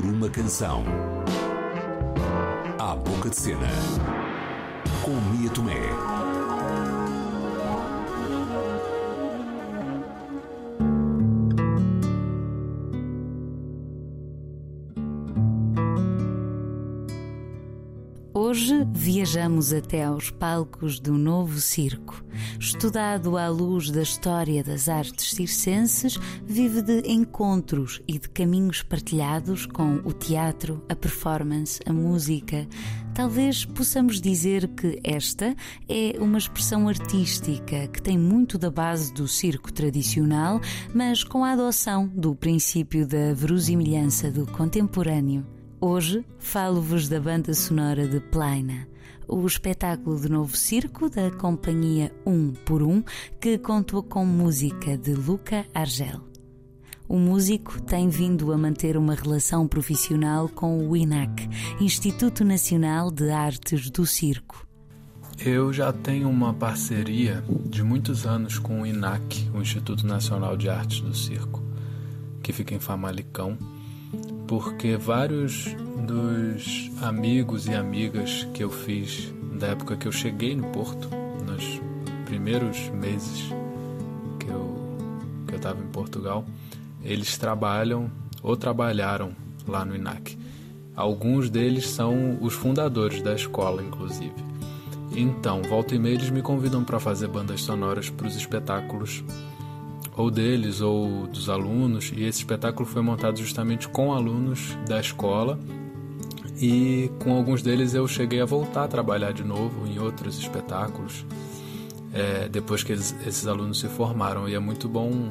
[0.00, 0.82] por uma canção.
[2.78, 3.68] Há boca de cena.
[5.02, 6.19] Com Mia Tomé.
[18.50, 22.20] Hoje viajamos até aos palcos do novo circo.
[22.58, 29.66] Estudado à luz da história das artes circenses, vive de encontros e de caminhos partilhados
[29.66, 32.66] com o teatro, a performance, a música.
[33.14, 35.54] Talvez possamos dizer que esta
[35.88, 40.60] é uma expressão artística que tem muito da base do circo tradicional,
[40.92, 45.59] mas com a adoção do princípio da verosimilhança do contemporâneo.
[45.82, 48.86] Hoje falo-vos da banda sonora de Plaina,
[49.26, 53.02] o espetáculo de novo circo da companhia Um por Um,
[53.40, 56.20] que contou com música de Luca Argel.
[57.08, 61.48] O músico tem vindo a manter uma relação profissional com o INAC,
[61.80, 64.66] Instituto Nacional de Artes do Circo.
[65.42, 70.68] Eu já tenho uma parceria de muitos anos com o INAC, o Instituto Nacional de
[70.68, 71.64] Artes do Circo,
[72.42, 73.56] que fica em Famalicão
[74.46, 75.74] porque vários
[76.06, 81.08] dos amigos e amigas que eu fiz da época que eu cheguei no Porto,
[81.46, 81.80] nos
[82.24, 83.52] primeiros meses
[84.38, 84.76] que eu
[85.46, 86.44] que eu estava em Portugal,
[87.02, 88.10] eles trabalham
[88.42, 89.32] ou trabalharam
[89.66, 90.38] lá no INAC.
[90.94, 94.34] Alguns deles são os fundadores da escola, inclusive.
[95.12, 99.24] Então, volta e meia eles me convidam para fazer bandas sonoras para os espetáculos
[100.20, 105.58] ou deles ou dos alunos, e esse espetáculo foi montado justamente com alunos da escola.
[106.60, 111.24] E com alguns deles eu cheguei a voltar a trabalhar de novo em outros espetáculos,
[112.12, 114.46] é, depois que eles, esses alunos se formaram.
[114.46, 115.30] E é muito bom,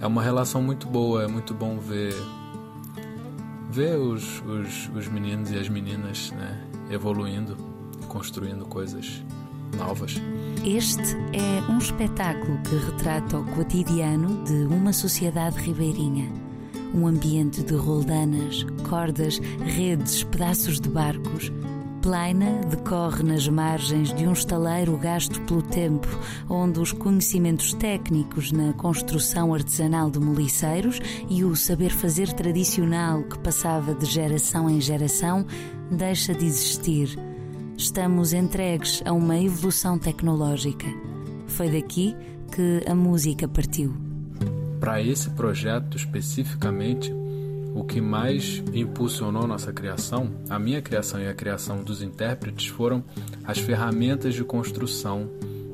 [0.00, 2.14] é uma relação muito boa, é muito bom ver,
[3.70, 6.58] ver os, os, os meninos e as meninas né,
[6.90, 7.54] evoluindo,
[8.08, 9.22] construindo coisas
[10.64, 16.32] Este é um espetáculo que retrata o cotidiano de uma sociedade ribeirinha.
[16.94, 21.52] Um ambiente de roldanas, cordas, redes, pedaços de barcos.
[22.00, 26.08] Plaina decorre nas margens de um estaleiro gasto pelo tempo,
[26.48, 33.38] onde os conhecimentos técnicos na construção artesanal de moliceiros e o saber fazer tradicional que
[33.38, 35.46] passava de geração em geração
[35.90, 37.18] deixa de existir
[37.76, 40.86] estamos entregues a uma evolução tecnológica.
[41.46, 42.14] Foi daqui
[42.54, 43.94] que a música partiu.
[44.80, 47.12] Para esse projeto especificamente,
[47.74, 53.02] o que mais impulsionou nossa criação, a minha criação e a criação dos intérpretes, foram
[53.44, 55.28] as ferramentas de construção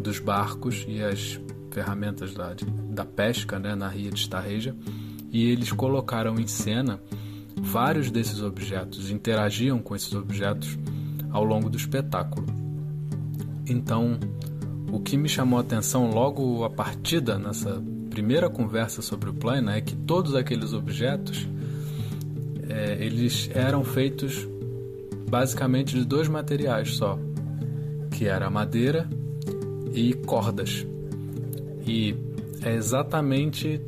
[0.00, 1.40] dos barcos e as
[1.70, 2.54] ferramentas da,
[2.90, 4.74] da pesca né, na Ria de Estarreja.
[5.30, 7.00] E eles colocaram em cena
[7.56, 10.76] vários desses objetos, interagiam com esses objetos
[11.34, 12.46] ao longo do espetáculo.
[13.68, 14.18] Então,
[14.92, 19.70] o que me chamou a atenção logo a partida nessa primeira conversa sobre o plano
[19.70, 21.48] é que todos aqueles objetos
[22.68, 24.46] é, eles eram feitos
[25.28, 27.18] basicamente de dois materiais só,
[28.12, 29.08] que era madeira
[29.92, 30.86] e cordas.
[31.84, 32.14] E
[32.62, 33.80] é exatamente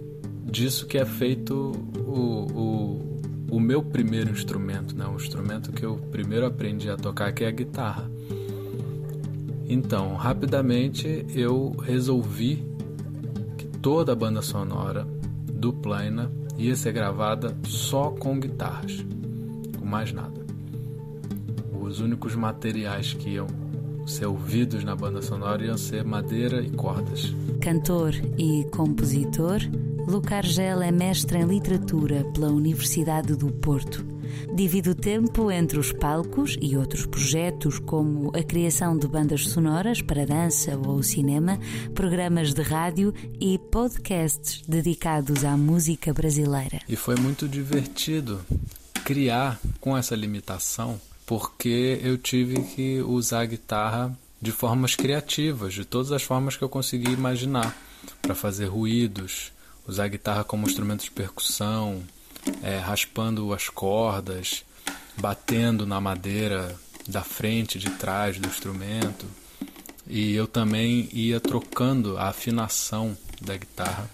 [0.44, 3.05] disso que é feito o, o
[3.50, 5.06] o meu primeiro instrumento, né?
[5.06, 8.10] o instrumento que eu primeiro aprendi a tocar, que é a guitarra.
[9.68, 12.64] Então, rapidamente eu resolvi
[13.56, 15.06] que toda a banda sonora
[15.52, 19.04] do Plaina ia ser gravada só com guitarras,
[19.78, 20.44] com mais nada.
[21.80, 23.46] Os únicos materiais que iam
[24.06, 27.34] ser ouvidos na banda sonora iam ser madeira e cordas.
[27.60, 29.60] Cantor e compositor,
[30.06, 34.06] Luca Argel é mestre em literatura pela Universidade do Porto.
[34.54, 40.00] Divide o tempo entre os palcos e outros projetos, como a criação de bandas sonoras
[40.00, 41.58] para dança ou cinema,
[41.92, 46.80] programas de rádio e podcasts dedicados à música brasileira.
[46.88, 48.41] E foi muito divertido
[49.04, 55.84] criar com essa limitação, porque eu tive que usar a guitarra de formas criativas, de
[55.84, 57.76] todas as formas que eu consegui imaginar,
[58.22, 59.52] para fazer ruídos,
[59.86, 62.03] usar a guitarra como instrumento de percussão,
[62.62, 64.65] é, raspando as cordas,
[65.16, 66.74] batendo na madeira
[67.06, 69.27] da frente, de trás do instrumento.
[70.06, 74.09] E eu também ia trocando a afinação da guitarra.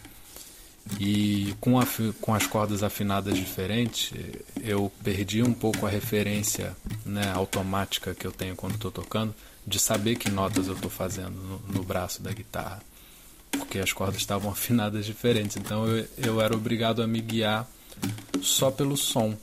[0.98, 1.86] E com, a,
[2.20, 4.12] com as cordas afinadas diferentes,
[4.62, 9.34] eu perdi um pouco a referência né, automática que eu tenho quando estou tocando,
[9.64, 12.82] de saber que notas eu estou fazendo no, no braço da guitarra
[13.52, 15.56] porque as cordas estavam afinadas diferentes.
[15.56, 17.68] Então eu, eu era obrigado a me guiar
[18.40, 19.36] só pelo som.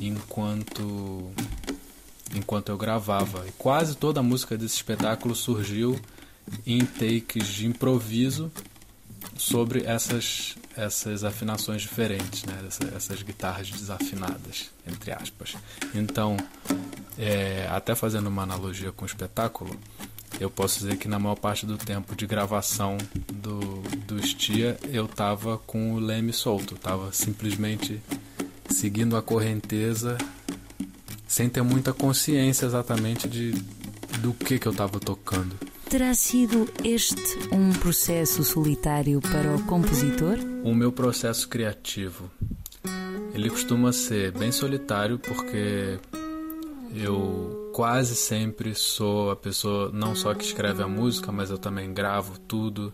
[0.00, 1.32] enquanto
[2.34, 3.44] enquanto eu gravava.
[3.46, 5.98] E quase toda a música desse espetáculo surgiu
[6.66, 8.50] em takes de improviso
[9.36, 12.64] sobre essas essas afinações diferentes, né?
[12.66, 15.54] Essas, essas guitarras desafinadas, entre aspas.
[15.94, 16.36] Então,
[17.18, 19.76] é, até fazendo uma analogia com o espetáculo,
[20.40, 22.96] eu posso dizer que na maior parte do tempo de gravação
[23.30, 28.00] do, do Estia eu tava com o leme solto, tava simplesmente
[28.70, 30.16] seguindo a correnteza
[31.28, 33.52] sem ter muita consciência exatamente de
[34.20, 35.54] do que que eu tava tocando.
[35.88, 40.38] Terá sido este um processo solitário para o compositor?
[40.62, 42.30] O meu processo criativo,
[43.34, 45.98] ele costuma ser bem solitário porque
[46.94, 51.94] eu quase sempre sou a pessoa não só que escreve a música, mas eu também
[51.94, 52.92] gravo tudo,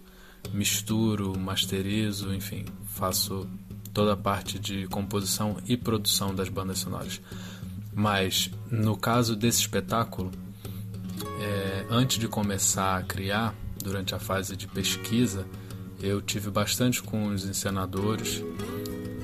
[0.52, 3.48] misturo, masterizo, enfim, faço
[3.92, 7.20] toda a parte de composição e produção das bandas sonoras.
[7.92, 10.30] Mas no caso desse espetáculo,
[11.40, 15.48] é, antes de começar a criar, durante a fase de pesquisa,
[16.00, 18.40] eu tive bastante com os encenadores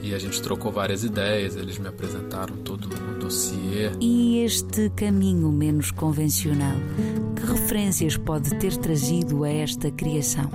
[0.03, 3.90] e a gente trocou várias ideias, eles me apresentaram todo o dossiê.
[4.00, 6.76] E este caminho menos convencional,
[7.36, 10.50] que referências pode ter trazido a esta criação?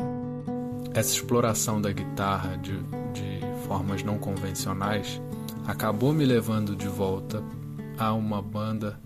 [0.93, 2.73] Essa exploração da guitarra de,
[3.13, 5.21] de formas não convencionais
[5.65, 7.43] acabou me levando de volta
[7.97, 8.99] a uma banda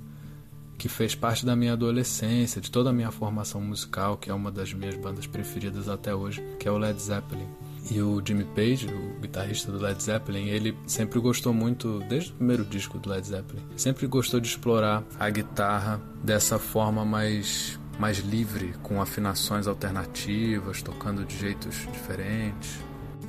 [0.78, 4.52] que fez parte da minha adolescência, de toda a minha formação musical, que é uma
[4.52, 7.48] das minhas bandas preferidas até hoje, que é o Led Zeppelin.
[7.90, 12.36] E o Jimmy Page, o guitarrista do Led Zeppelin, ele sempre gostou muito, desde o
[12.36, 18.18] primeiro disco do Led Zeppelin, sempre gostou de explorar a guitarra dessa forma mais mais
[18.18, 22.80] livre, com afinações alternativas, tocando de jeitos diferentes.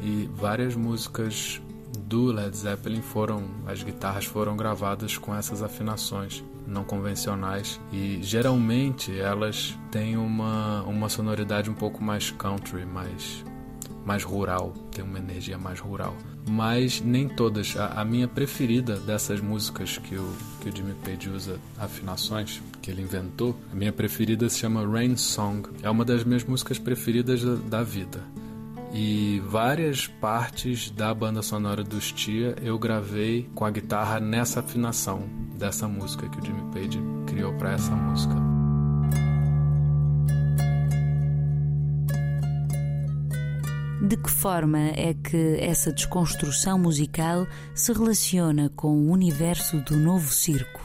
[0.01, 1.61] E várias músicas
[1.99, 9.19] do Led Zeppelin foram as guitarras foram gravadas com essas afinações não convencionais e geralmente
[9.19, 13.45] elas têm uma, uma sonoridade um pouco mais country, mais
[14.05, 16.15] mais rural, tem uma energia mais rural.
[16.49, 17.77] Mas nem todas.
[17.77, 22.91] A, a, minha preferida dessas músicas que o, que o Jimmy Page usa afinações, que
[22.91, 25.69] ele inventou, a minha preferida se chama Rain Song.
[25.83, 28.21] É uma das minhas músicas preferidas da, da vida.
[28.93, 35.23] E várias partes da banda sonora dos Tia eu gravei com a guitarra nessa afinação
[35.55, 38.52] dessa música que o Jimmy Page criou para essa música.
[44.03, 50.29] De que forma é que essa desconstrução musical se relaciona com o universo do novo
[50.35, 50.83] circo?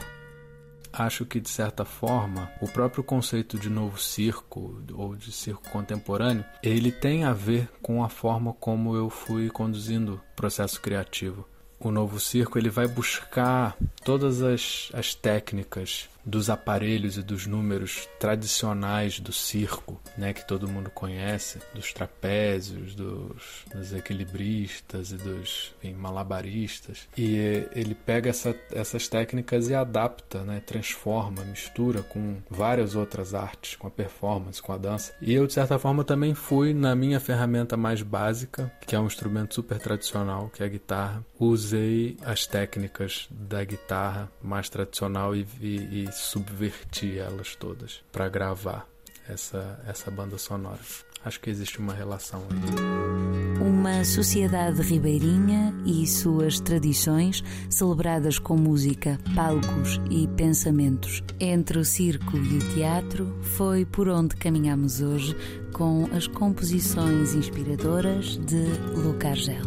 [0.94, 6.46] Acho que, de certa forma, o próprio conceito de novo circo ou de circo contemporâneo,
[6.62, 11.44] ele tem a ver com a forma como eu fui conduzindo o processo criativo.
[11.80, 18.08] O novo circo ele vai buscar todas as, as técnicas dos aparelhos e dos números
[18.20, 25.74] tradicionais do circo, né, que todo mundo conhece, dos trapézios, dos, dos equilibristas e dos
[25.82, 27.08] enfim, malabaristas.
[27.18, 27.38] E
[27.74, 33.88] ele pega essa, essas técnicas e adapta, né, transforma, mistura com várias outras artes, com
[33.88, 35.14] a performance, com a dança.
[35.22, 39.08] E eu, de certa forma, também fui na minha ferramenta mais básica, que é um
[39.08, 41.26] instrumento super tradicional, que é a guitarra.
[41.40, 48.88] Usei as técnicas da guitarra mais tradicional e, e, e subverti elas todas para gravar
[49.28, 50.80] essa, essa banda sonora.
[51.26, 53.62] Acho que existe uma relação aí.
[53.62, 61.22] Uma sociedade ribeirinha e suas tradições, celebradas com música, palcos e pensamentos.
[61.40, 65.36] Entre o circo e o teatro, foi por onde caminhamos hoje
[65.74, 68.64] com as composições inspiradoras de
[68.96, 69.66] Luca Argel.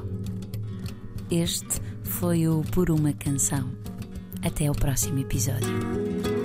[1.30, 3.70] Este foi o Por uma Canção.
[4.42, 6.39] Até o próximo episódio.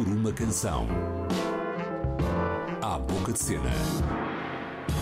[0.00, 0.86] Atenção!
[2.80, 3.70] À boca de cena,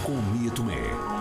[0.03, 1.18] com Mia Tomé.